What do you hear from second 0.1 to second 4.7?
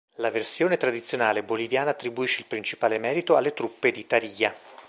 La versione tradizionale boliviana attribuisce il principale merito alle truppe di Tarija.